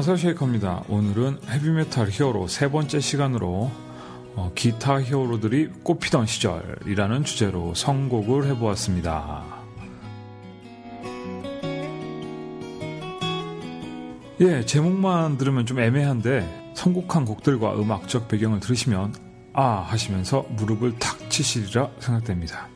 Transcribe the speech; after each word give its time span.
안녕하세요 0.00 0.30
쉐이커입니다. 0.30 0.84
오늘은 0.88 1.40
헤비메탈 1.46 2.08
히어로 2.08 2.48
세 2.48 2.70
번째 2.70 3.00
시간으로 3.00 3.70
어, 4.34 4.50
기타 4.54 5.02
히어로들이 5.02 5.68
꽃피던 5.82 6.24
시절이라는 6.24 7.24
주제로 7.24 7.74
선곡을 7.74 8.46
해보았습니다. 8.46 9.44
예, 14.40 14.64
제목만 14.64 15.36
들으면 15.36 15.66
좀 15.66 15.78
애매한데 15.80 16.72
선곡한 16.74 17.26
곡들과 17.26 17.74
음악적 17.74 18.26
배경을 18.28 18.60
들으시면 18.60 19.14
아 19.52 19.84
하시면서 19.86 20.46
무릎을 20.56 20.98
탁 20.98 21.28
치시리라 21.28 21.90
생각됩니다. 21.98 22.68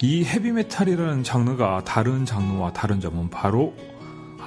이 0.00 0.24
헤비메탈이라는 0.24 1.24
장르가 1.24 1.82
다른 1.82 2.24
장르와 2.24 2.72
다른 2.74 3.00
점은 3.00 3.28
바로 3.28 3.74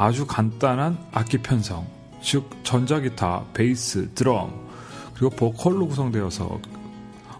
아주 0.01 0.25
간단한 0.25 0.97
악기 1.11 1.37
편성, 1.37 1.85
즉 2.23 2.49
전자기타, 2.63 3.43
베이스, 3.53 4.09
드럼 4.15 4.51
그리고 5.13 5.29
보컬로 5.29 5.87
구성되어서 5.87 6.59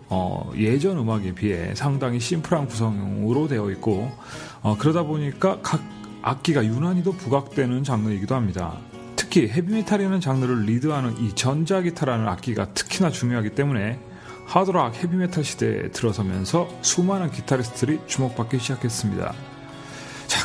어, 0.10 0.52
예전 0.56 1.00
음악에 1.00 1.34
비해 1.34 1.74
상당히 1.74 2.20
심플한 2.20 2.68
구성으로 2.68 3.48
되어 3.48 3.72
있고 3.72 4.12
어, 4.62 4.78
그러다 4.78 5.02
보니까 5.02 5.58
각 5.64 5.82
악기가 6.22 6.64
유난히도 6.64 7.14
부각되는 7.14 7.84
장르이기도 7.84 8.36
합니다. 8.36 8.78
특히 9.16 9.50
헤비메탈이라는 9.50 10.22
장르를 10.22 10.66
리드하는 10.66 11.18
이 11.18 11.34
전자기타라는 11.34 12.28
악기가 12.28 12.76
특히나 12.76 13.10
중요하기 13.10 13.56
때문에 13.56 14.00
하드락 14.46 15.02
헤비메탈 15.02 15.44
시대에 15.44 15.90
들어서면서 15.90 16.70
수많은 16.84 17.32
기타리스트들이 17.32 18.02
주목받기 18.06 18.60
시작했습니다. 18.60 19.51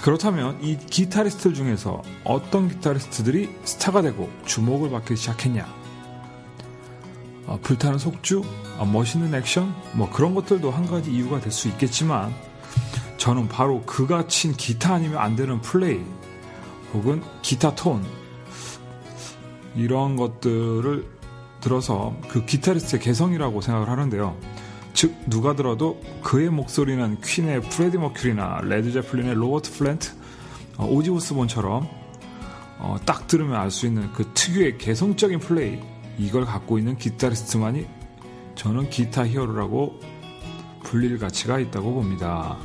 자, 0.07 0.13
그렇다면 0.13 0.63
이 0.63 0.77
기타리스트들 0.77 1.53
중에서 1.53 2.01
어떤 2.23 2.69
기타리스트들이 2.69 3.51
스타가 3.65 4.03
되고 4.03 4.31
주목을 4.45 4.89
받기 4.91 5.17
시작했냐? 5.17 5.67
어, 7.47 7.59
불타는 7.61 7.99
속주, 7.99 8.45
어, 8.79 8.85
멋있는 8.87 9.35
액션, 9.35 9.75
뭐 9.95 10.09
그런 10.09 10.33
것들도 10.37 10.71
한 10.71 10.87
가지 10.87 11.11
이유가 11.11 11.41
될 11.41 11.51
수 11.51 11.67
있겠지만 11.67 12.33
저는 13.17 13.49
바로 13.49 13.83
그가 13.83 14.29
친 14.29 14.53
기타 14.53 14.95
아니면 14.95 15.19
안 15.19 15.35
되는 15.35 15.61
플레이 15.61 16.01
혹은 16.95 17.21
기타 17.43 17.75
톤 17.75 18.05
이런 19.75 20.15
것들을 20.15 21.05
들어서 21.61 22.15
그 22.29 22.45
기타리스트의 22.47 23.03
개성이라고 23.03 23.61
생각을 23.61 23.89
하는데요. 23.89 24.37
즉 24.97 25.15
누가 25.27 25.55
들어도 25.55 26.01
그의 26.23 26.49
목소리는 26.49 27.21
퀸의 27.21 27.61
프레디 27.61 27.99
머큐리나 27.99 28.63
레드 28.63 28.91
제플린의 28.93 29.35
로버트 29.35 29.73
플랜트, 29.73 30.11
어, 30.79 30.87
오지 30.87 31.11
오스본처럼 31.11 31.87
어, 32.79 32.97
딱 33.05 33.27
들으면 33.27 33.61
알 33.61 33.71
수 33.71 33.85
있는 33.85 34.11
그 34.15 34.31
특유의 34.33 34.79
개성적인 34.79 35.41
플레이 35.41 35.81
이걸 36.17 36.47
갖고 36.47 36.79
있는 36.79 36.97
기타리스트만이 36.97 37.87
저는 38.55 38.89
기타 38.89 39.27
히어로라고 39.27 40.01
불릴 40.85 41.19
가치가 41.19 41.59
있다고 41.59 41.93
봅니다. 41.93 42.57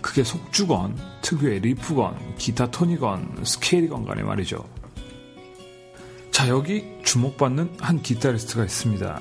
그게 0.00 0.24
속주건, 0.24 0.96
특유의 1.20 1.60
리프건, 1.60 2.36
기타 2.38 2.70
톤이건, 2.70 3.42
스케일이건 3.44 4.06
간에 4.06 4.22
말이죠. 4.22 4.64
자, 6.30 6.48
여기 6.48 6.82
주목받는 7.04 7.76
한 7.78 8.00
기타리스트가 8.00 8.64
있습니다. 8.64 9.20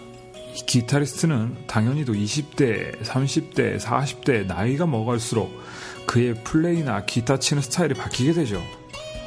이 0.55 0.65
기타리스트는 0.65 1.67
당연히도 1.67 2.13
20대, 2.13 3.01
30대, 3.03 3.79
40대 3.79 4.45
나이가 4.45 4.85
먹을수록 4.85 5.51
그의 6.05 6.33
플레이나 6.43 7.05
기타 7.05 7.37
치는 7.37 7.61
스타일이 7.61 7.93
바뀌게 7.93 8.33
되죠. 8.33 8.61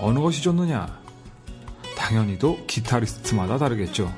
어느 0.01 0.19
것이 0.19 0.43
좋느냐? 0.43 1.01
당연히도 1.97 2.67
기타리스트마다 2.67 3.57
다르겠죠. 3.59 4.13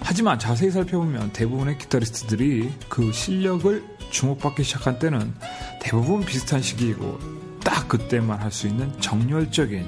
하지만 0.00 0.38
자세히 0.38 0.70
살펴보면 0.70 1.32
대부분의 1.32 1.78
기타리스트들이 1.78 2.72
그 2.88 3.12
실력을 3.12 3.84
주목받기 4.10 4.62
시작한 4.62 4.98
때는 4.98 5.34
대부분 5.80 6.24
비슷한 6.24 6.62
시기이고 6.62 7.18
딱 7.64 7.88
그때만 7.88 8.40
할 8.40 8.50
수 8.50 8.68
있는 8.68 8.98
정열적인 9.00 9.86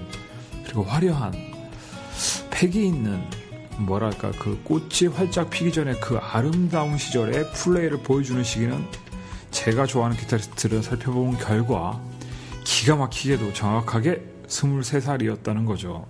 그리고 0.64 0.82
화려한 0.84 1.32
패기 2.50 2.86
있는 2.86 3.22
뭐랄까 3.86 4.30
그 4.32 4.60
꽃이 4.64 5.12
활짝 5.14 5.50
피기 5.50 5.72
전에 5.72 5.94
그 6.00 6.16
아름다운 6.16 6.98
시절의 6.98 7.52
플레이를 7.52 7.98
보여주는 7.98 8.42
시기는 8.42 8.84
제가 9.50 9.86
좋아하는 9.86 10.16
기타리스트를 10.16 10.82
살펴본 10.82 11.38
결과 11.38 12.00
기가 12.64 12.96
막히게도 12.96 13.52
정확하게 13.52 14.22
23살이었다는 14.46 15.66
거죠. 15.66 16.06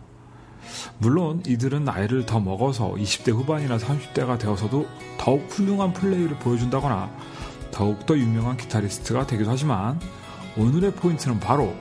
물론 0.99 1.43
이들은 1.47 1.85
나이를 1.85 2.27
더 2.27 2.41
먹어서 2.41 2.93
20대 2.95 3.33
후반이나 3.33 3.79
30대가 3.79 4.39
되어서도 4.39 4.87
더욱 5.19 5.47
훌륭한 5.51 5.93
플레이를 5.93 6.39
보여준다거나 6.39 7.11
더욱더 7.71 8.17
유명한 8.17 8.57
기타리스트가 8.57 9.27
되기도 9.27 9.51
하지만 9.51 10.01
오늘의 10.57 10.93
포인트는 10.93 11.41
바로 11.41 11.75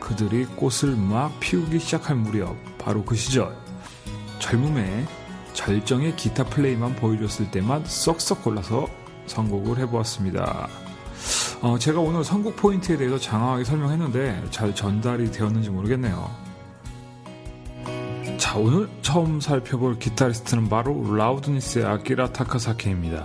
그들이 0.00 0.46
꽃을 0.56 0.96
막 0.96 1.38
피우기 1.40 1.78
시작할 1.78 2.16
무렵 2.16 2.56
바로 2.78 3.04
그 3.04 3.14
시절 3.14 3.56
젊음의 4.38 5.06
절정의 5.56 6.14
기타 6.16 6.44
플레이만 6.44 6.94
보여줬을 6.96 7.50
때만 7.50 7.84
쏙쏙 7.86 8.44
골라서 8.44 8.86
선곡을 9.26 9.78
해보았습니다. 9.78 10.68
어, 11.62 11.78
제가 11.78 11.98
오늘 11.98 12.22
선곡 12.22 12.56
포인트에 12.56 12.96
대해서 12.96 13.18
장황하게 13.18 13.64
설명했는데 13.64 14.44
잘 14.50 14.74
전달이 14.74 15.32
되었는지 15.32 15.70
모르겠네요. 15.70 16.30
자, 18.38 18.58
오늘 18.58 18.88
처음 19.00 19.40
살펴볼 19.40 19.98
기타리스트는 19.98 20.68
바로 20.68 21.16
라우드니스의 21.16 21.86
아키라 21.86 22.32
타카사키입니다. 22.32 23.24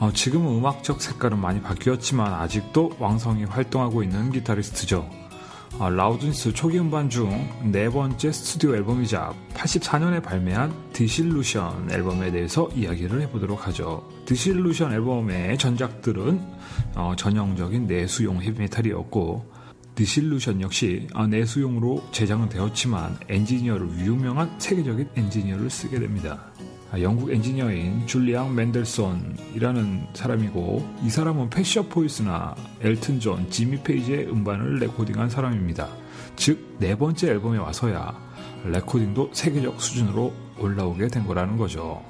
어, 0.00 0.12
지금은 0.12 0.58
음악적 0.58 1.00
색깔은 1.00 1.38
많이 1.38 1.62
바뀌었지만 1.62 2.34
아직도 2.34 2.96
왕성히 2.98 3.44
활동하고 3.44 4.02
있는 4.02 4.32
기타리스트죠. 4.32 5.08
어, 5.78 5.88
라우드니스 5.90 6.52
초기 6.52 6.78
음반 6.78 7.08
중 7.08 7.28
네 7.64 7.88
번째 7.88 8.30
스튜디오 8.30 8.74
앨범이자 8.76 9.32
84년에 9.54 10.22
발매한 10.22 10.72
Disillusion 10.92 11.90
앨범에 11.90 12.30
대해서 12.30 12.68
이야기를 12.74 13.20
해보도록 13.22 13.66
하죠. 13.68 14.06
Disillusion 14.26 14.92
앨범의 14.92 15.58
전작들은 15.58 16.40
어, 16.94 17.14
전형적인 17.16 17.86
내수용 17.86 18.40
헤비메탈이었고 18.42 19.50
Disillusion 19.94 20.60
역시 20.60 21.06
어, 21.14 21.26
내수용으로 21.26 22.02
제작은 22.12 22.48
되었지만 22.48 23.16
엔지니어를 23.28 23.88
유명한 24.00 24.50
세계적인 24.58 25.08
엔지니어를 25.16 25.68
쓰게 25.70 25.98
됩니다. 25.98 26.51
아, 26.92 27.00
영국 27.00 27.32
엔지니어인 27.32 28.06
줄리안 28.06 28.54
멘델슨이라는 28.54 30.08
사람이고 30.12 30.94
이 31.02 31.08
사람은 31.10 31.48
펫 31.48 31.82
샵 31.88 32.10
보이즈나 32.10 32.54
엘튼 32.82 33.18
존, 33.18 33.48
지미 33.50 33.82
페이지의 33.82 34.28
음반을 34.30 34.78
레코딩한 34.78 35.30
사람입니다. 35.30 35.88
즉 36.36 36.72
네 36.82 36.96
번째 36.96 37.30
앨범에 37.30 37.58
와서야 37.58 38.12
레코딩도 38.64 39.30
세계적 39.32 39.80
수준으로 39.80 40.32
올라오게 40.58 41.06
된 41.06 41.24
거라는 41.24 41.56
거죠. 41.56 42.02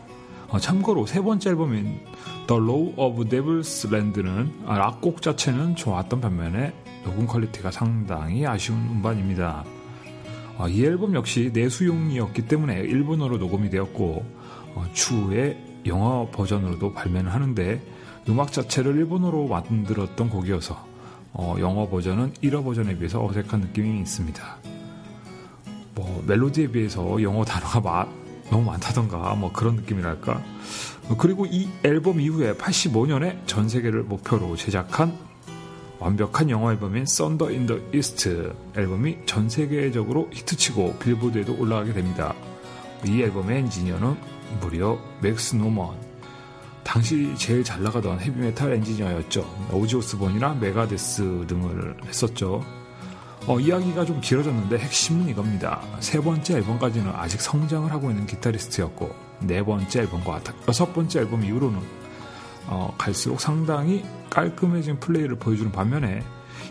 어, 0.48 0.59
참고로 0.59 1.04
세 1.04 1.20
번째 1.20 1.50
앨범인 1.50 2.00
The 2.47 2.62
Law 2.62 2.94
of 2.97 3.25
Devil's 3.25 3.93
Land는 3.93 4.50
아, 4.66 4.78
락곡 4.78 5.20
자체는 5.20 5.76
좋았던 5.76 6.22
반면에 6.22 6.72
녹음 7.04 7.26
퀄리티가 7.26 7.70
상당히 7.70 8.47
아쉬운 8.47 8.78
음반입니다. 8.78 9.62
어, 10.56 10.69
이 10.69 10.84
앨범 10.84 11.14
역시 11.14 11.50
내수용이었기 11.53 12.47
때문에 12.47 12.81
일본어로 12.81 13.37
녹음이 13.37 13.69
되었고 13.69 14.25
어, 14.25 14.41
추후에 14.92 15.58
영어 15.86 16.28
버전으로도 16.30 16.92
발매를 16.92 17.32
하는데 17.32 17.80
음악 18.28 18.52
자체를 18.52 18.96
일본어로 18.96 19.48
만들었던 19.48 20.30
곡이어서 20.30 20.86
어, 21.32 21.56
영어 21.58 21.88
버전은 21.88 22.34
일어 22.34 22.64
버전에 22.64 22.96
비해서 22.96 23.24
어색한 23.24 23.60
느낌이 23.60 24.00
있습니다. 24.00 24.58
뭐 25.94 26.22
멜로디에 26.26 26.69
비해서 26.69 27.22
영어 27.22 27.44
단어가 27.44 27.80
마, 27.80 28.06
너무 28.50 28.64
많다던가 28.64 29.34
뭐 29.34 29.50
그런 29.52 29.76
느낌이랄까. 29.76 30.42
어, 31.08 31.16
그리고 31.16 31.46
이 31.46 31.68
앨범 31.84 32.20
이후에 32.20 32.54
85년에 32.54 33.46
전 33.46 33.68
세계를 33.68 34.02
목표로 34.04 34.56
제작한 34.56 35.16
완벽한 35.98 36.50
영어 36.50 36.72
앨범인 36.72 37.06
Thunder 37.06 37.50
in 37.52 37.66
the 37.66 37.78
East 37.93 38.52
앨범이 38.76 39.18
전 39.25 39.48
세계적으로 39.48 40.28
히트치고 40.32 40.98
빌보드에도 40.98 41.56
올라가게 41.58 41.92
됩니다. 41.92 42.34
이 43.06 43.22
앨범의 43.22 43.58
엔지니어는 43.58 44.31
무려 44.60 44.99
맥스 45.20 45.56
노먼 45.56 45.96
당시 46.84 47.32
제일 47.37 47.62
잘 47.62 47.82
나가던 47.82 48.20
헤비메탈 48.20 48.72
엔지니어였죠. 48.72 49.69
오지 49.72 49.96
오스본이나 49.96 50.54
메가데스 50.54 51.44
등을 51.46 51.96
했었죠. 52.06 52.64
어, 53.46 53.58
이야기가 53.58 54.04
좀 54.04 54.20
길어졌는데 54.20 54.78
핵심은 54.78 55.28
이겁니다. 55.28 55.81
세 56.00 56.20
번째 56.20 56.56
앨범까지는 56.56 57.10
아직 57.14 57.40
성장을 57.40 57.90
하고 57.90 58.10
있는 58.10 58.26
기타리스트였고 58.26 59.14
네 59.40 59.62
번째 59.64 60.00
앨범과 60.00 60.40
여섯 60.69 60.93
번째 60.93 61.20
앨범 61.20 61.44
이후로는 61.44 61.81
어, 62.66 62.94
갈수록 62.99 63.40
상당히 63.40 64.04
깔끔해진 64.31 65.00
플레이를 65.00 65.37
보여주는 65.37 65.70
반면에 65.72 66.22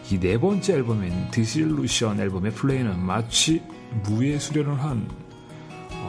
이 0.10 0.20
네 0.20 0.38
번째 0.38 0.74
앨범인 0.74 1.32
Disillusion 1.32 2.20
앨범의 2.20 2.52
플레이는 2.54 3.00
마치 3.00 3.62
무예 4.04 4.40
수련을 4.40 4.82
한 4.82 5.08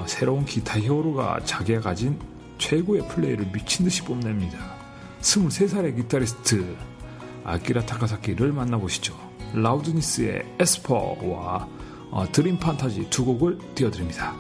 어, 0.03 0.07
새로운 0.09 0.45
기타 0.45 0.81
히어로가 0.81 1.45
자기가 1.45 1.81
가진 1.81 2.19
최고의 2.59 3.07
플레이를 3.09 3.47
미친 3.53 3.85
듯이 3.85 4.03
뽐냅니다. 4.03 4.59
23살의 5.21 5.97
기타리스트 5.97 6.77
아키라 7.45 7.87
타카사키를 7.87 8.53
만나보시죠. 8.53 9.15
라우드니스의 9.55 10.43
에스퍼와 10.59 11.69
어, 12.11 12.27
드림 12.33 12.59
판타지 12.59 13.11
두 13.11 13.25
곡을 13.25 13.59
띄워드립니다. 13.75 14.35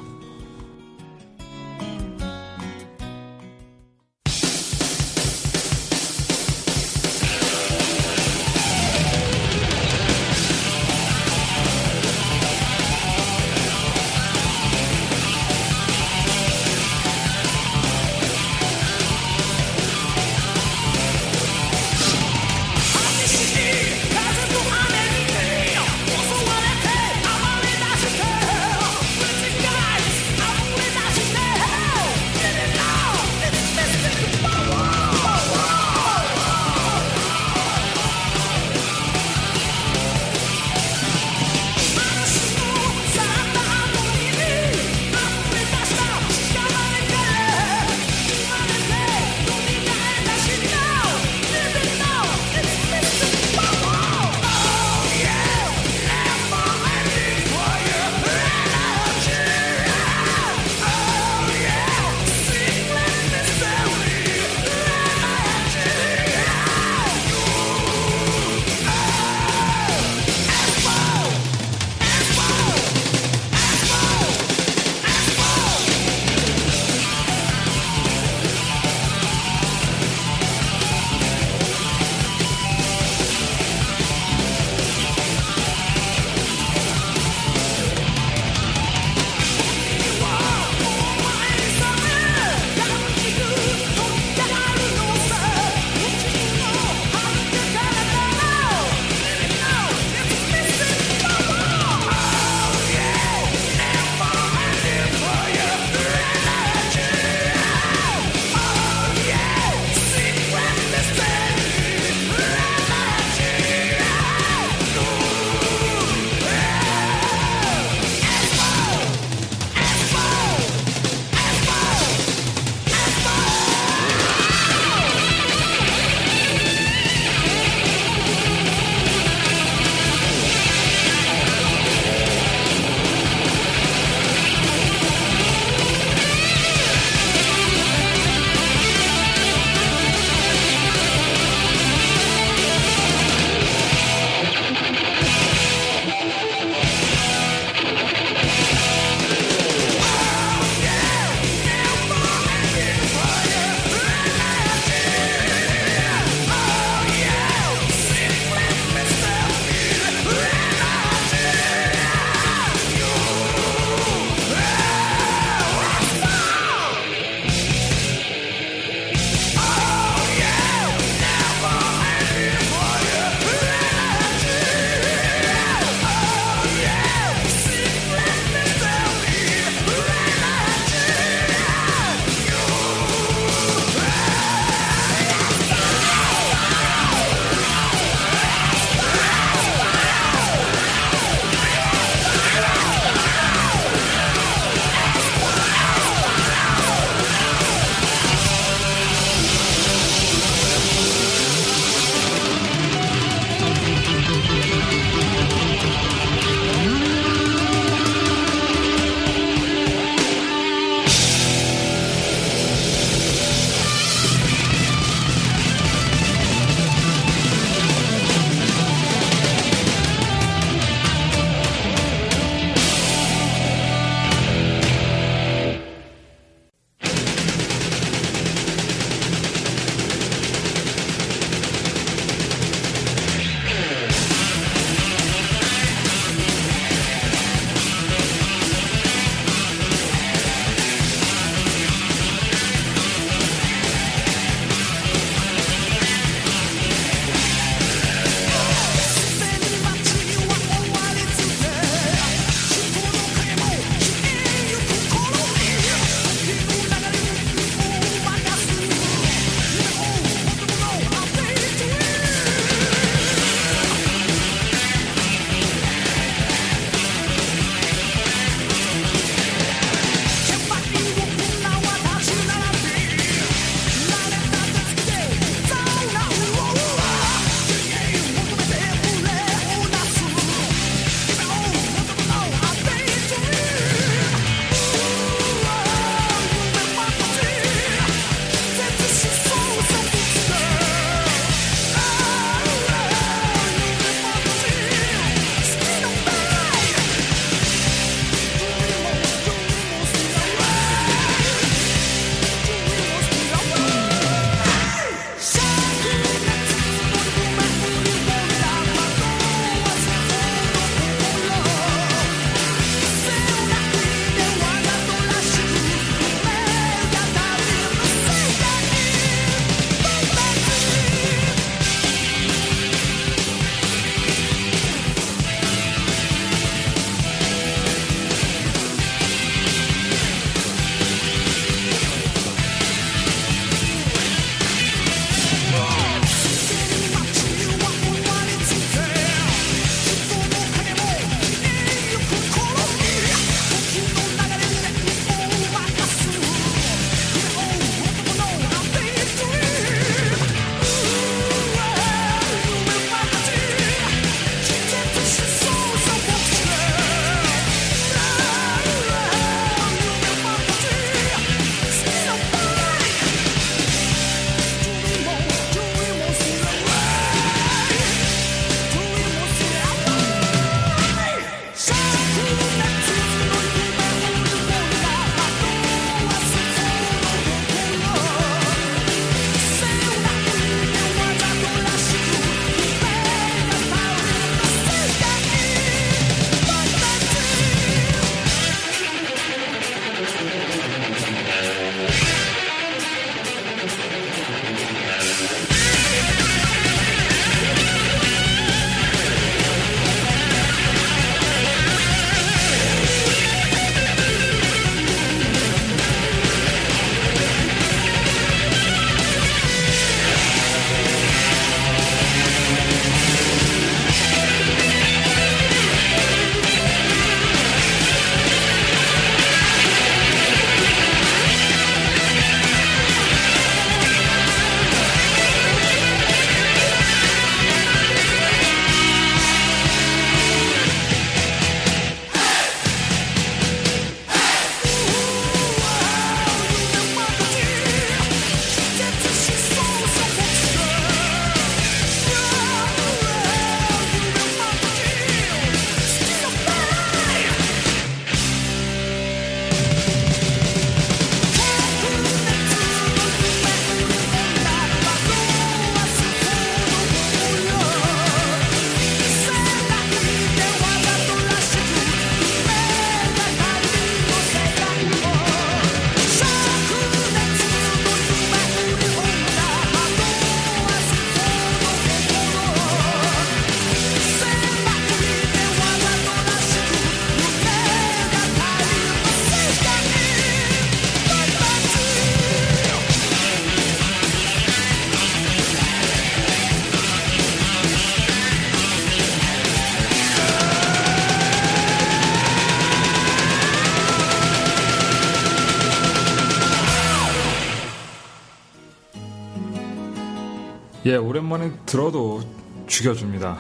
예, 501.12 501.16
오랜만에 501.16 501.70
들어도 501.84 502.40
죽여줍니다. 502.86 503.58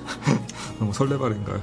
너무 0.80 0.94
설레발인가요? 0.94 1.62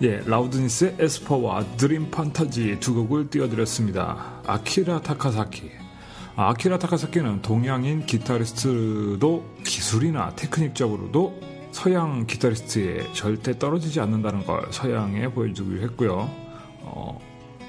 예, 0.00 0.22
라우드니스의 0.24 0.96
Esper와 0.98 1.76
Dream 1.76 2.10
Fantasy 2.10 2.78
두 2.80 2.94
곡을 2.94 3.28
띄워드렸습니다. 3.28 4.40
아키라 4.46 5.02
타카사키. 5.02 5.70
아키라 6.34 6.78
타카사키는 6.78 7.42
동양인 7.42 8.06
기타리스트도 8.06 9.56
기술이나 9.66 10.34
테크닉적으로도 10.34 11.38
서양 11.70 12.26
기타리스트에 12.26 13.12
절대 13.12 13.58
떨어지지 13.58 14.00
않는다는 14.00 14.46
걸 14.46 14.66
서양에 14.70 15.28
보여주기도 15.28 15.82
했고요. 15.82 16.30
어, 16.84 17.20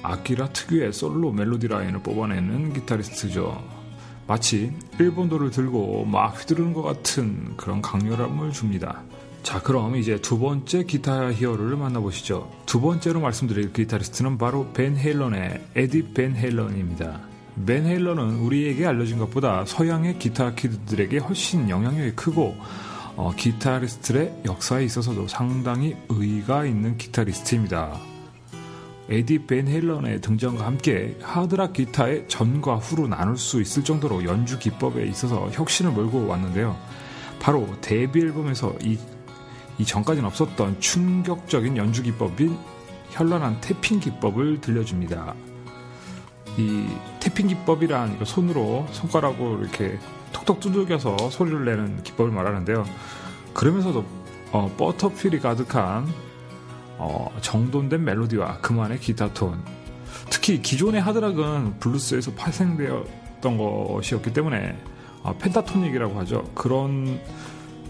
아키라 0.01 0.47
특유의 0.53 0.93
솔로 0.93 1.33
멜로디 1.33 1.67
라인을 1.67 2.01
뽑아내는 2.01 2.71
기타리스트죠. 2.71 3.80
마치 4.27 4.71
일본도를 4.99 5.51
들고 5.51 6.05
막 6.05 6.39
휘두르는 6.39 6.73
것 6.73 6.81
같은 6.83 7.55
그런 7.57 7.81
강렬함을 7.81 8.51
줍니다. 8.51 9.01
자, 9.43 9.61
그럼 9.61 9.95
이제 9.95 10.21
두 10.21 10.37
번째 10.39 10.83
기타 10.83 11.33
히어로를 11.33 11.75
만나보시죠. 11.75 12.49
두 12.65 12.79
번째로 12.79 13.19
말씀드릴 13.21 13.73
기타리스트는 13.73 14.37
바로 14.37 14.67
벤 14.73 14.95
헤일런의 14.95 15.65
에디 15.75 16.13
벤 16.13 16.35
헤일런입니다. 16.35 17.21
벤 17.65 17.85
헤일런은 17.85 18.39
우리에게 18.39 18.85
알려진 18.85 19.17
것보다 19.17 19.65
서양의 19.65 20.19
기타 20.19 20.53
kid들에게 20.53 21.17
훨씬 21.17 21.69
영향력이 21.69 22.11
크고 22.11 22.55
어, 23.15 23.33
기타리스트의 23.35 24.43
역사에 24.45 24.85
있어서도 24.85 25.27
상당히 25.27 25.95
의의가 26.09 26.65
있는 26.65 26.97
기타리스트입니다. 26.97 28.10
에디 29.09 29.45
벤 29.45 29.67
헤일런의 29.67 30.21
등장과 30.21 30.65
함께 30.65 31.17
하드락 31.21 31.73
기타의 31.73 32.27
전과 32.27 32.77
후로 32.77 33.07
나눌 33.07 33.37
수 33.37 33.61
있을 33.61 33.83
정도로 33.83 34.23
연주 34.25 34.57
기법에 34.59 35.05
있어서 35.05 35.49
혁신을 35.51 35.91
몰고 35.91 36.27
왔는데요. 36.27 36.77
바로 37.39 37.67
데뷔 37.81 38.21
앨범에서 38.21 38.75
이, 38.83 38.97
이 39.77 39.85
전까지는 39.85 40.27
없었던 40.27 40.79
충격적인 40.79 41.75
연주 41.75 42.03
기법인 42.03 42.57
현란한 43.09 43.59
tapping 43.59 43.99
기법을 43.99 44.61
들려줍니다. 44.61 45.33
이 46.57 46.85
tapping 47.19 47.47
기법이란 47.47 48.23
손으로 48.23 48.85
손가락으로 48.91 49.59
이렇게 49.61 49.97
톡톡 50.31 50.59
두들겨서 50.59 51.17
소리를 51.29 51.65
내는 51.65 52.03
기법을 52.03 52.31
말하는데요. 52.31 52.85
그러면서도 53.53 54.05
어, 54.51 54.73
butter 54.77 55.11
feel이 55.11 55.39
가득한 55.39 56.07
어, 57.03 57.27
정돈된 57.41 58.03
멜로디와 58.03 58.59
그만의 58.59 58.99
기타 58.99 59.33
톤. 59.33 59.59
특히 60.29 60.61
기존의 60.61 61.01
하드락은 61.01 61.79
블루스에서 61.79 62.33
파생되었던 62.33 63.57
것이었기 63.57 64.31
때문에 64.31 64.77
어, 65.23 65.35
pentatonic이라고 65.37 66.19
하죠. 66.19 66.43
그런 66.53 67.19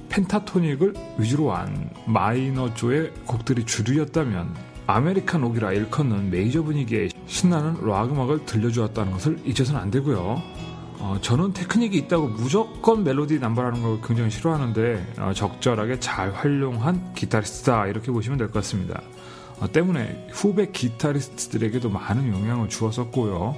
pentatonic을 0.08 0.94
위주로 1.18 1.52
한 1.52 1.90
마이너조의 2.06 3.12
곡들이 3.26 3.66
주류였다면 3.66 4.56
American 4.88 5.44
rock이라 5.44 5.74
일컫는 5.74 6.32
메이저 6.32 6.64
분위기의 6.64 7.10
신나는 7.28 7.86
락 7.86 8.12
음악을 8.12 8.46
들려주었다는 8.46 9.12
것을 9.12 9.40
잊어서는 9.46 9.80
안 9.80 9.92
되고요. 9.92 10.42
어, 11.04 11.18
저는 11.20 11.54
테크닉이 11.54 11.98
있다고 11.98 12.28
무조건 12.28 13.04
멜로디 13.04 13.40
남발하는 13.40 13.82
걸 13.82 14.00
굉장히 14.02 14.30
싫어하는데 14.30 15.14
어, 15.18 15.32
적절하게 15.34 16.00
잘 16.00 16.32
활용한 16.32 17.14
기타리스트다 17.16 17.88
이렇게 17.88 18.12
보시면 18.12 18.38
될 18.38 18.48
것 18.48 18.54
같습니다. 18.56 19.02
어, 19.60 19.72
때문에 19.72 20.28
후배 20.32 20.68
기타리스트들에게도 20.72 21.90
많은 21.90 22.32
영향을 22.32 22.70
주었었고요. 22.70 23.56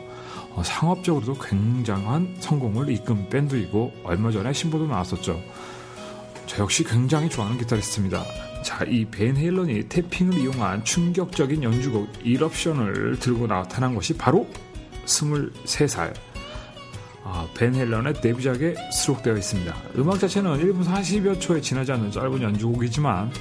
어, 0.56 0.62
상업적으로도 0.64 1.34
굉장한 1.42 2.38
성공을 2.40 2.90
이끈 2.92 3.28
밴드이고 3.30 3.92
얼마 4.06 4.32
전에 4.32 4.54
신보도 4.54 4.88
나왔었죠. 4.88 5.38
저 6.46 6.62
역시 6.62 6.84
굉장히 6.86 7.30
좋아하는 7.30 7.58
기타리스트입니다. 7.58 8.24
자, 8.64 8.86
이 8.86 9.04
벤 9.06 9.36
헤일런이 9.36 9.90
태핑을 9.90 10.40
이용한 10.40 10.86
충격적인 10.86 11.62
연주곡 11.64 12.08
이럽션을 12.24 13.20
들고 13.20 13.48
나타난 13.48 13.94
것이 13.96 14.16
바로 14.18 14.48
23살. 15.06 16.33
아, 17.24 17.48
벤 17.56 17.74
헬런의 17.74 18.16
데뷔작에 18.22 18.76
수록되어 18.92 19.38
있습니다. 19.38 19.76
음악 19.98 20.20
자체는 20.20 20.60
1분 20.60 20.84
40여 20.84 21.40
초에 21.40 21.62
지나지 21.62 21.92
않는 21.94 22.12
짧은 22.12 22.42
연주곡이지만 22.42 23.32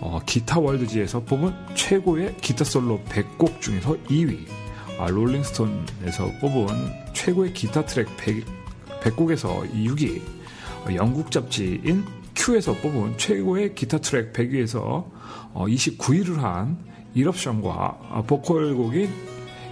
어, 0.00 0.20
기타 0.26 0.58
월드지에서 0.58 1.20
뽑은 1.20 1.54
최고의 1.74 2.36
기타 2.40 2.64
솔로 2.64 3.00
100곡 3.08 3.60
중에서 3.60 3.96
2위 4.08 4.46
아, 4.98 5.08
롤링스톤에서 5.08 6.32
뽑은 6.40 6.68
최고의 7.12 7.52
기타 7.52 7.84
트랙 7.84 8.08
100, 8.16 8.44
100곡에서 9.02 9.70
6위 9.72 10.20
어, 10.86 10.94
영국 10.94 11.30
잡지인 11.30 12.04
Q에서 12.34 12.74
뽑은 12.74 13.18
최고의 13.18 13.74
기타 13.74 13.98
트랙 13.98 14.32
100위에서 14.32 15.04
29위를 15.54 16.38
어, 16.38 16.40
한 16.40 16.78
이럽션과 17.14 17.98
어, 18.10 18.24
보컬곡인 18.26 19.10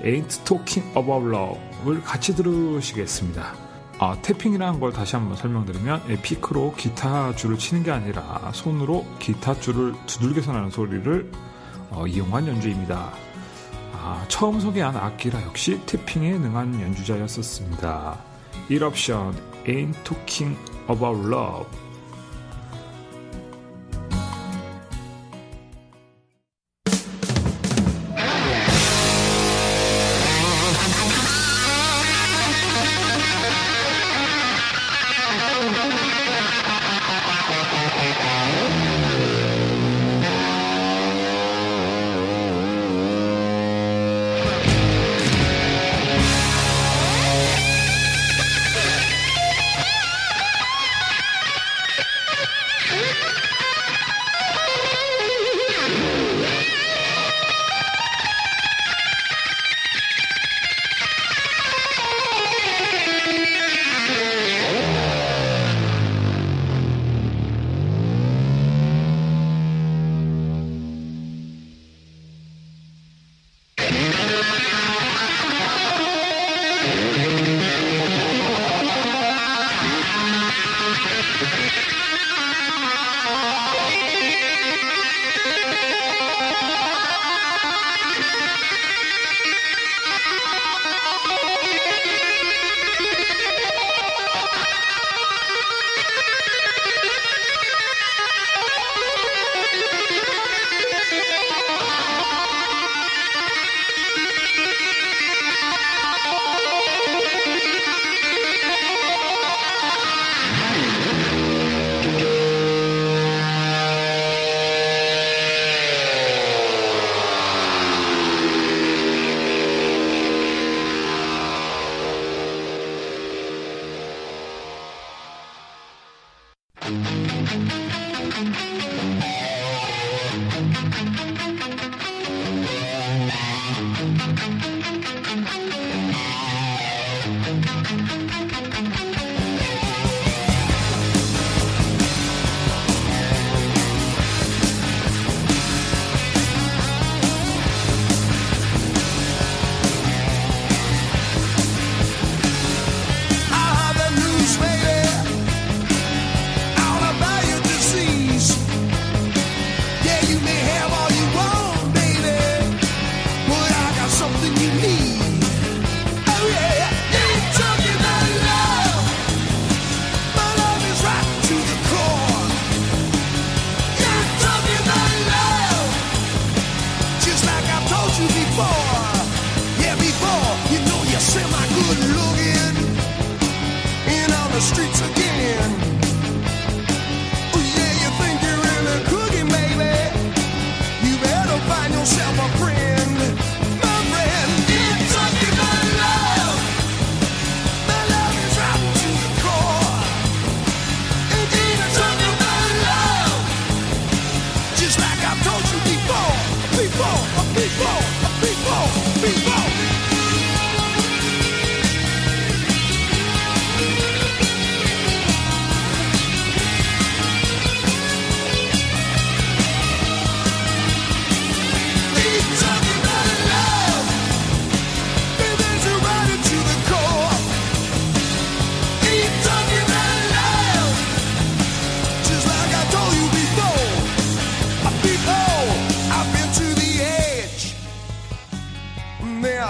Ain't 0.03 0.45
Talking 0.45 0.87
About 0.97 1.27
Love 1.27 1.74
를 1.85 2.03
같이 2.03 2.35
들으시겠습니다. 2.35 3.55
아, 3.99 4.17
태핑이라는 4.23 4.81
걸 4.81 4.93
다시 4.93 5.17
한번 5.17 5.37
설명드리면 5.37 6.03
예, 6.09 6.21
피크로 6.21 6.75
기타 6.77 7.35
줄을 7.37 7.59
치는 7.59 7.83
게 7.83 7.91
아니라 7.91 8.51
손으로 8.53 9.07
기타 9.19 9.55
줄을 9.61 9.95
두들겨서 10.07 10.53
나는 10.53 10.71
소리를 10.71 11.31
어, 11.91 12.07
이용한 12.07 12.49
연주입니다. 12.49 13.13
아, 13.93 14.25
처음 14.29 14.61
소개한 14.61 14.97
악기라 14.97 15.43
역시 15.43 15.81
태핑에 15.87 16.39
능한 16.39 16.81
연주자였었습니다. 16.81 18.19
이럽션 18.69 19.35
Ain't 19.67 19.95
Talking 20.05 20.59
About 20.91 21.27
Love 21.27 21.67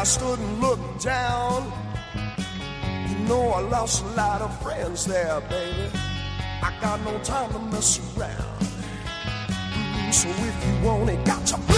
I 0.04 0.06
stood 0.06 0.38
and 0.38 0.60
looked 0.60 1.02
down. 1.02 1.72
You 3.08 3.16
know 3.26 3.48
I 3.52 3.60
lost 3.60 4.04
a 4.04 4.08
lot 4.08 4.42
of 4.42 4.62
friends 4.62 5.06
there, 5.06 5.40
baby. 5.48 5.88
I 6.62 6.76
got 6.82 7.02
no 7.06 7.18
time 7.20 7.50
to 7.54 7.58
mess 7.58 7.98
around. 8.14 8.60
Mm, 9.72 10.12
so 10.12 10.28
if 10.28 10.66
you 10.66 10.86
want 10.86 11.08
it, 11.08 11.24
got 11.24 11.46
to. 11.46 11.56
your 11.56 11.73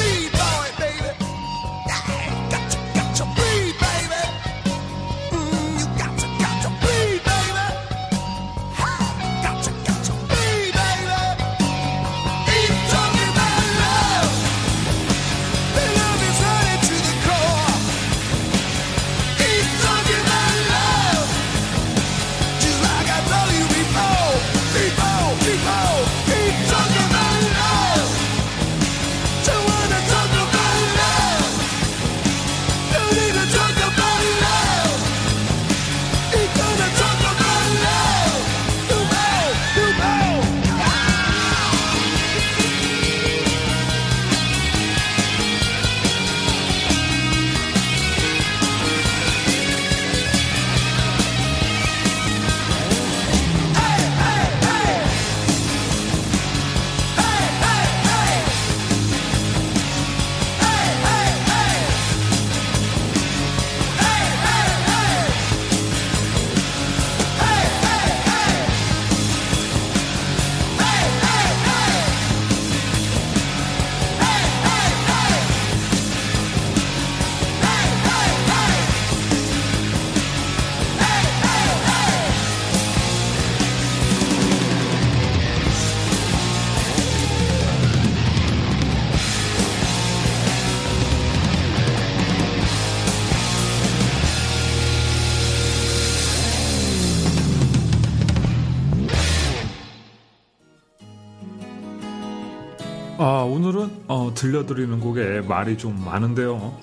들려드리는 104.37 105.01
곡에 105.01 105.41
말이 105.41 105.77
좀 105.77 106.01
많은데요. 106.05 106.79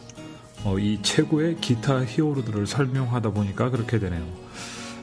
어, 0.65 0.79
이 0.79 0.99
최고의 1.01 1.57
기타 1.61 2.03
히어로들을 2.03 2.67
설명하다 2.67 3.31
보니까 3.31 3.69
그렇게 3.69 3.99
되네요. 3.99 4.25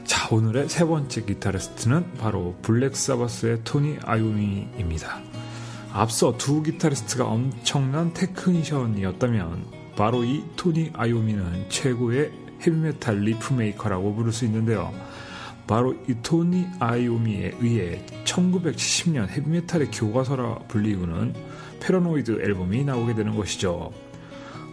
자, 0.03 0.27
오늘의 0.29 0.69
세 0.69 0.85
번째 0.85 1.23
기타리스트는 1.23 2.13
바로 2.17 2.55
블랙 2.61 2.95
사바스의 2.95 3.61
토니 3.63 3.97
아이오미입니다. 4.03 5.21
앞서 5.93 6.37
두 6.37 6.61
기타리스트가 6.61 7.25
엄청난 7.25 8.13
테크니션이었다면 8.13 9.65
바로 9.95 10.23
이 10.23 10.43
토니 10.55 10.91
아이오미는 10.93 11.69
최고의 11.69 12.31
헤비메탈 12.61 13.19
riff 13.19 13.48
maker라고 13.48 14.15
부를 14.15 14.31
수 14.31 14.45
있는데요. 14.45 14.93
바로 15.67 15.95
이 16.07 16.15
토니 16.21 16.65
아이오미에 16.79 17.57
의해 17.61 18.05
1970년 18.25 19.29
헤비메탈의 19.29 19.91
교과서라 19.91 20.55
불리우는 20.67 21.33
Paranoid 21.79 22.41
앨범이 22.41 22.83
나오게 22.83 23.15
되는 23.15 23.35
것이죠. 23.35 23.91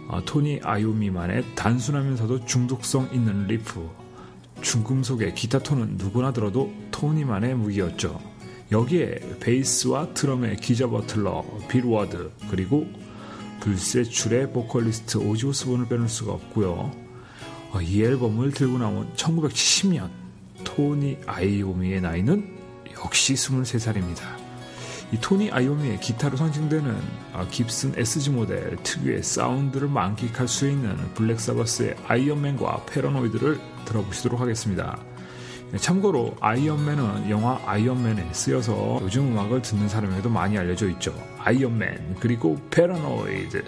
어, 0.09 0.21
토니 0.25 0.61
아이오미만의 0.63 1.55
단순하면서도 1.55 2.45
중독성 2.45 3.09
있는 3.13 3.47
리프, 3.47 3.89
중금속의 4.61 5.35
기타 5.35 5.59
톤은 5.59 5.97
누구나 5.97 6.33
들어도 6.33 6.73
토니만의 6.91 7.55
무기였죠. 7.55 8.19
여기에 8.71 9.37
베이스와 9.39 10.13
드럼의 10.13 10.57
기저 10.57 10.87
버틀러, 10.87 11.43
빌 11.69 11.85
워드, 11.85 12.31
그리고 12.49 12.87
불세출의 13.61 14.53
보컬리스트 14.53 15.17
오지 15.17 15.47
오스본을 15.47 15.87
빼놓을 15.87 16.07
수가 16.07 16.33
없고요. 16.33 16.91
어, 17.71 17.81
이 17.81 18.03
앨범을 18.03 18.51
들고 18.51 18.77
나온 18.77 19.11
1970년 19.15 20.09
토니 20.79 21.17
아이오미의 21.25 21.99
나이는 21.99 22.47
역시 23.03 23.33
23살입니다. 23.33 24.21
이 25.11 25.17
토니 25.19 25.51
아이오미의 25.51 25.99
기타로 25.99 26.37
상징되는 26.37 26.95
아, 27.33 27.45
깁슨 27.51 27.91
SG 27.97 28.29
모델 28.29 28.77
특유의 28.77 29.21
사운드를 29.21 29.89
만끽할 29.89 30.47
수 30.47 30.69
있는 30.69 30.95
블랙 31.15 31.41
사바스의 31.41 31.97
Iron 32.07 32.38
Man과 32.38 32.85
Paranoid를 32.85 33.59
들어보시도록 33.83 34.39
하겠습니다. 34.39 34.97
네, 35.73 35.77
참고로 35.77 36.37
아이언맨은 36.39 37.29
영화 37.29 37.59
아이언맨에 37.65 38.29
쓰여서 38.31 38.99
요즘 39.01 39.33
음악을 39.33 39.61
듣는 39.61 39.89
사람에게도 39.89 40.29
많이 40.29 40.57
알려져 40.57 40.87
있죠. 40.91 41.13
Iron 41.39 41.82
Man 41.82 42.15
그리고 42.21 42.57
Paranoid 42.71 43.65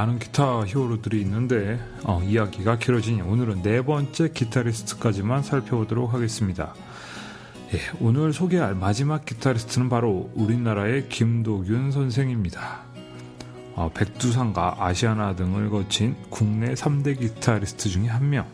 많은 0.00 0.18
기타 0.18 0.64
히어로들이 0.64 1.20
있는데 1.20 1.78
어, 2.04 2.22
이야기가 2.22 2.78
길어지니 2.78 3.20
오늘은 3.20 3.60
네 3.60 3.82
번째 3.84 4.30
기타리스트까지만 4.30 5.42
살펴보도록 5.42 6.14
하겠습니다. 6.14 6.74
예, 7.74 7.78
오늘 8.00 8.32
소개할 8.32 8.74
마지막 8.74 9.26
기타리스트는 9.26 9.90
바로 9.90 10.30
우리나라의 10.34 11.10
김도균 11.10 11.90
선생입니다. 11.90 12.80
어, 13.74 13.90
백두산과 13.92 14.76
아시아나 14.78 15.36
등을 15.36 15.68
거친 15.68 16.16
국내 16.30 16.72
3대 16.72 17.18
기타리스트 17.18 17.90
중에 17.90 18.06
한 18.06 18.30
명. 18.30 18.46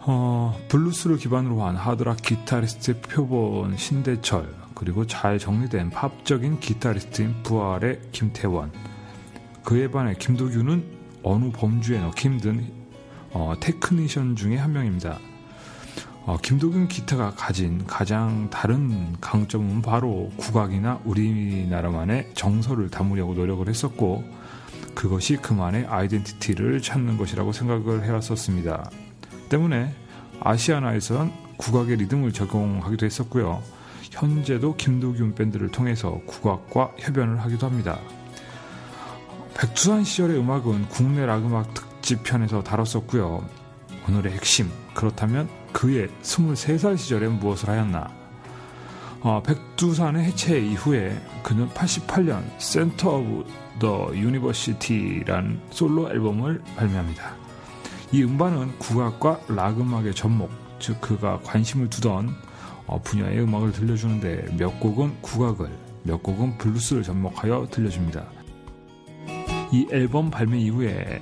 어, 0.00 0.58
블루스를 0.68 1.18
기반으로 1.18 1.62
한 1.62 1.76
하드락 1.76 2.22
기타리스트의 2.22 3.02
표본 3.02 3.76
신대철, 3.76 4.52
그리고 4.74 5.06
잘 5.06 5.38
정리된 5.38 5.90
팝적인 5.90 6.58
기타리스트인 6.58 7.44
부활의 7.44 8.00
김태원. 8.10 8.87
그에 9.68 9.90
반해 9.90 10.14
김도균은 10.14 10.82
어느 11.22 11.50
범주에 11.52 12.00
넣기 12.00 12.28
힘든 12.28 12.72
어, 13.32 13.52
테크니션 13.60 14.34
중에 14.34 14.56
한 14.56 14.72
명입니다. 14.72 15.18
어, 16.24 16.38
김도균 16.42 16.88
기타가 16.88 17.32
가진 17.32 17.84
가장 17.86 18.48
다른 18.48 19.14
강점은 19.20 19.82
바로 19.82 20.32
국악이나 20.38 21.02
우리나라만의 21.04 22.30
정서를 22.32 22.88
담으려고 22.88 23.34
노력을 23.34 23.68
했었고 23.68 24.24
그것이 24.94 25.36
그만의 25.36 25.84
identity를 25.84 26.80
찾는 26.80 27.18
것이라고 27.18 27.52
생각을 27.52 28.04
해왔었습니다. 28.06 28.90
때문에 29.50 29.94
아시아나에선 30.40 31.30
국악의 31.58 31.96
리듬을 31.96 32.32
적용하기도 32.32 33.04
했었고요. 33.04 33.62
현재도 34.12 34.76
김도균 34.76 35.34
밴드를 35.34 35.68
통해서 35.68 36.22
국악과 36.24 36.92
협연을 36.96 37.42
하기도 37.42 37.66
합니다. 37.66 37.98
백두산 39.58 40.04
시절의 40.04 40.38
음악은 40.38 40.88
국내 40.88 41.26
락음악 41.26 41.74
특집 41.74 42.22
편에서 42.22 42.62
다뤘었고요. 42.62 43.44
오늘의 44.08 44.34
핵심, 44.34 44.70
그렇다면 44.94 45.48
그의 45.72 46.06
23살 46.22 46.96
시절엔 46.96 47.40
무엇을 47.40 47.68
하였나? 47.68 48.08
어, 49.20 49.42
백두산의 49.44 50.26
해체 50.26 50.60
이후에 50.60 51.20
그는 51.42 51.68
88년 51.70 52.44
Center 52.60 53.16
of 53.16 53.46
the 53.80 54.10
Universe란 54.14 55.60
솔로 55.70 56.08
앨범을 56.08 56.62
발매합니다. 56.76 57.34
이 58.12 58.22
음반은 58.22 58.78
국악과 58.78 59.40
락 59.48 59.80
음악의 59.80 60.14
접목, 60.14 60.52
즉 60.78 61.00
그가 61.00 61.40
관심을 61.40 61.90
두던 61.90 62.32
어, 62.86 63.02
분야의 63.02 63.40
음악을 63.40 63.72
들려주는데 63.72 64.56
몇 64.56 64.78
곡은 64.78 65.20
국악을, 65.20 65.68
몇 66.04 66.22
곡은 66.22 66.58
블루스를 66.58 67.02
접목하여 67.02 67.66
들려줍니다. 67.72 68.37
이 69.70 69.86
앨범 69.90 70.30
발매 70.30 70.58
이후에 70.58 71.20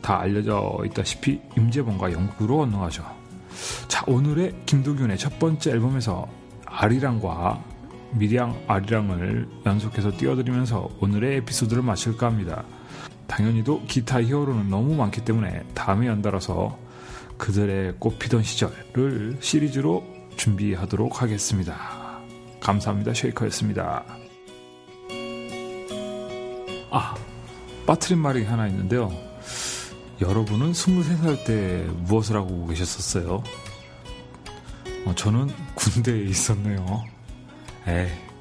다 0.00 0.20
알려져 0.20 0.80
있다시피 0.84 1.40
임재범과 1.56 2.12
영국으로 2.12 2.58
건너가죠. 2.58 3.04
자, 3.88 4.04
오늘의 4.06 4.54
김도균의 4.66 5.18
첫 5.18 5.38
번째 5.38 5.70
앨범에서 5.70 6.28
아리랑과 6.64 7.62
밀양 8.12 8.64
아리랑을 8.66 9.48
연속해서 9.64 10.16
띄워드리면서 10.16 10.90
오늘의 11.00 11.38
에피소드를 11.38 11.82
마칠까 11.82 12.26
합니다. 12.26 12.64
당연히도 13.26 13.84
기타 13.86 14.22
히어로는 14.22 14.68
너무 14.68 14.94
많기 14.94 15.24
때문에 15.24 15.62
다음에 15.74 16.06
연달아서 16.06 16.78
그들의 17.38 17.94
꽃피던 17.98 18.42
시절을 18.42 19.38
시리즈로 19.40 20.04
준비하도록 20.36 21.22
하겠습니다. 21.22 22.20
감사합니다. 22.60 23.14
쉐이커였습니다. 23.14 24.04
아, 26.90 27.14
빠트린 27.86 28.18
말이 28.18 28.44
하나 28.44 28.66
있는데요. 28.68 29.12
여러분은 30.20 30.72
23살 30.72 31.44
때 31.44 31.84
무엇을 31.98 32.36
하고 32.36 32.66
계셨었어요? 32.66 33.42
어, 35.04 35.14
저는 35.14 35.50
군대에 35.74 36.22
있었네요. 36.24 37.04
에이. 37.88 38.31